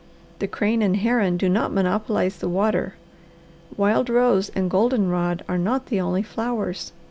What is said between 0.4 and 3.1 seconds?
crane and heron do not monopolize the water.